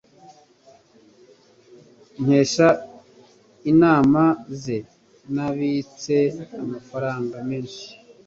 [2.23, 2.67] Nkesha
[3.71, 4.23] inama
[4.61, 4.77] ze,
[5.33, 6.17] nabitse
[6.63, 7.87] amafaranga menshi.